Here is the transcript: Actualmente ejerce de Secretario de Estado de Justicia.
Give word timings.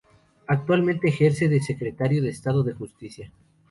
Actualmente 0.47 1.09
ejerce 1.09 1.47
de 1.47 1.59
Secretario 1.61 2.23
de 2.23 2.29
Estado 2.29 2.63
de 2.63 2.73
Justicia. 2.73 3.31